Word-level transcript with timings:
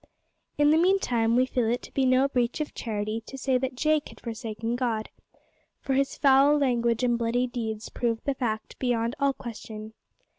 In 0.57 0.71
the 0.71 0.79
meantime 0.79 1.35
we 1.35 1.45
feel 1.45 1.69
it 1.69 1.83
to 1.83 1.93
be 1.93 2.07
no 2.07 2.27
breach 2.27 2.59
of 2.59 2.73
charity 2.73 3.21
to 3.27 3.37
say 3.37 3.59
that 3.59 3.75
Jake 3.75 4.09
had 4.09 4.19
forsaken 4.19 4.75
God, 4.75 5.09
for 5.79 5.93
his 5.93 6.17
foul 6.17 6.57
language 6.57 7.03
and 7.03 7.19
bloody 7.19 7.45
deeds 7.45 7.89
proved 7.89 8.25
the 8.25 8.33
fact 8.33 8.79
beyond 8.79 9.13
all 9.19 9.33
question. 9.33 9.93